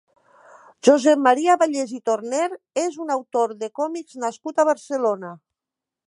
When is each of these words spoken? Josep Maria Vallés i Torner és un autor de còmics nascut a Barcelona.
Josep 0.87 1.19
Maria 1.25 1.57
Vallés 1.63 1.91
i 1.97 1.99
Torner 2.09 2.47
és 2.83 2.97
un 3.05 3.13
autor 3.17 3.53
de 3.65 3.69
còmics 3.81 4.17
nascut 4.23 4.63
a 4.63 4.65
Barcelona. 4.71 5.35